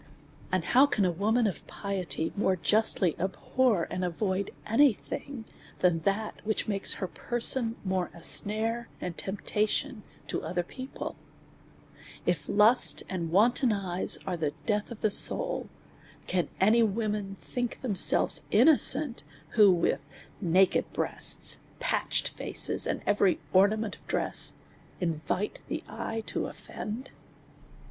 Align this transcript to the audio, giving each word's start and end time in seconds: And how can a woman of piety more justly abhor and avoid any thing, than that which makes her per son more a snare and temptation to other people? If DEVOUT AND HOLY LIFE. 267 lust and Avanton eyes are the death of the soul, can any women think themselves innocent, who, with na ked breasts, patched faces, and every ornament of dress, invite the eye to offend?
And 0.51 0.65
how 0.65 0.87
can 0.87 1.05
a 1.05 1.11
woman 1.11 1.45
of 1.45 1.67
piety 1.67 2.33
more 2.35 2.55
justly 2.55 3.15
abhor 3.19 3.87
and 3.91 4.03
avoid 4.03 4.49
any 4.65 4.93
thing, 4.93 5.45
than 5.77 5.99
that 5.99 6.41
which 6.43 6.67
makes 6.67 6.93
her 6.93 7.07
per 7.07 7.39
son 7.39 7.75
more 7.85 8.09
a 8.11 8.23
snare 8.23 8.89
and 8.99 9.15
temptation 9.15 10.01
to 10.25 10.41
other 10.41 10.63
people? 10.63 11.15
If 12.25 12.47
DEVOUT 12.47 12.47
AND 12.47 12.57
HOLY 12.57 12.57
LIFE. 12.57 13.29
267 13.29 13.29
lust 13.37 13.63
and 13.67 13.77
Avanton 13.77 13.85
eyes 13.91 14.17
are 14.25 14.37
the 14.37 14.53
death 14.65 14.89
of 14.89 15.01
the 15.01 15.11
soul, 15.11 15.69
can 16.25 16.49
any 16.59 16.81
women 16.81 17.37
think 17.39 17.79
themselves 17.83 18.47
innocent, 18.49 19.21
who, 19.49 19.71
with 19.71 20.01
na 20.41 20.65
ked 20.65 20.91
breasts, 20.93 21.59
patched 21.79 22.29
faces, 22.29 22.87
and 22.87 23.03
every 23.05 23.39
ornament 23.53 23.97
of 23.97 24.07
dress, 24.07 24.55
invite 24.99 25.59
the 25.67 25.83
eye 25.87 26.23
to 26.25 26.47
offend? 26.47 27.11